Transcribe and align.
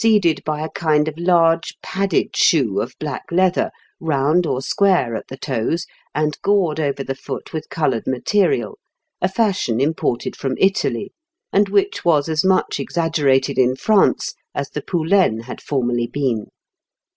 The 0.03 0.07
shoes 0.07 0.19
with 0.37 0.43
poulaines 0.45 0.45
were 0.47 0.57
superseded 0.57 0.63
by 0.63 0.65
a 0.65 0.69
kind 0.87 1.07
of 1.07 1.17
large 1.19 1.75
padded 1.83 2.35
shoe 2.35 2.81
of 2.81 2.95
black 2.97 3.23
leather, 3.29 3.69
round 3.99 4.47
or 4.47 4.59
square 4.63 5.15
at 5.15 5.27
the 5.27 5.37
toes, 5.37 5.85
and 6.15 6.41
gored 6.41 6.79
over 6.79 7.03
the 7.03 7.13
foot 7.13 7.53
with 7.53 7.69
coloured 7.69 8.07
material, 8.07 8.79
a 9.21 9.29
fashion 9.29 9.79
imported 9.79 10.35
from 10.35 10.55
Italy, 10.57 11.11
and 11.53 11.69
which 11.69 12.03
was 12.03 12.29
as 12.29 12.43
much 12.43 12.79
exaggerated 12.79 13.59
in 13.59 13.75
France 13.75 14.33
as 14.55 14.71
the 14.71 14.81
poulaine 14.81 15.41
had 15.41 15.61
formerly 15.61 16.07
been. 16.07 16.47